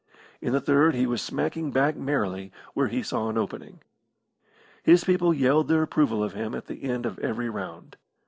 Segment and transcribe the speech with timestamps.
[0.41, 3.81] In the third he was smacking back merrily where he saw an opening.
[4.81, 7.97] His people yelled their approval of him at the end of every round.